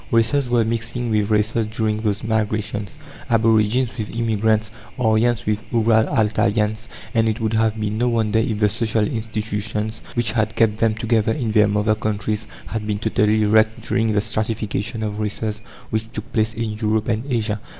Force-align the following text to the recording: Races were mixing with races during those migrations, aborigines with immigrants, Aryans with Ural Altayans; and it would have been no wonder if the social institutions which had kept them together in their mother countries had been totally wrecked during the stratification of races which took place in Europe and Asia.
Races 0.09 0.49
were 0.49 0.65
mixing 0.65 1.11
with 1.11 1.29
races 1.29 1.67
during 1.67 2.01
those 2.01 2.23
migrations, 2.23 2.95
aborigines 3.29 3.95
with 3.99 4.09
immigrants, 4.15 4.71
Aryans 4.97 5.45
with 5.45 5.59
Ural 5.71 6.05
Altayans; 6.05 6.87
and 7.13 7.29
it 7.29 7.39
would 7.39 7.53
have 7.53 7.79
been 7.79 7.99
no 7.99 8.09
wonder 8.09 8.39
if 8.39 8.57
the 8.59 8.67
social 8.67 9.05
institutions 9.07 10.01
which 10.15 10.31
had 10.31 10.55
kept 10.55 10.79
them 10.79 10.95
together 10.95 11.33
in 11.33 11.51
their 11.51 11.67
mother 11.67 11.93
countries 11.93 12.47
had 12.65 12.87
been 12.87 12.97
totally 12.97 13.45
wrecked 13.45 13.79
during 13.81 14.11
the 14.13 14.21
stratification 14.21 15.03
of 15.03 15.19
races 15.19 15.61
which 15.91 16.11
took 16.11 16.33
place 16.33 16.55
in 16.55 16.71
Europe 16.71 17.07
and 17.07 17.31
Asia. 17.31 17.59